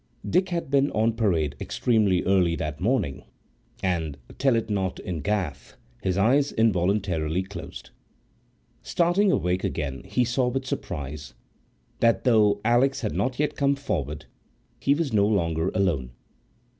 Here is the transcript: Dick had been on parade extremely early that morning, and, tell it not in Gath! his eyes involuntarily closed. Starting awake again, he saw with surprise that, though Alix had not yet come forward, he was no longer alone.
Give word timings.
Dick 0.27 0.49
had 0.49 0.71
been 0.71 0.89
on 0.93 1.13
parade 1.13 1.55
extremely 1.61 2.23
early 2.23 2.55
that 2.55 2.81
morning, 2.81 3.21
and, 3.83 4.17
tell 4.39 4.55
it 4.55 4.67
not 4.67 4.97
in 4.99 5.19
Gath! 5.19 5.77
his 6.01 6.17
eyes 6.17 6.51
involuntarily 6.51 7.43
closed. 7.43 7.91
Starting 8.81 9.31
awake 9.31 9.63
again, 9.63 10.01
he 10.05 10.23
saw 10.23 10.47
with 10.47 10.65
surprise 10.65 11.35
that, 11.99 12.23
though 12.23 12.59
Alix 12.65 13.01
had 13.01 13.13
not 13.13 13.37
yet 13.37 13.55
come 13.55 13.75
forward, 13.75 14.25
he 14.79 14.95
was 14.95 15.13
no 15.13 15.27
longer 15.27 15.69
alone. 15.75 16.09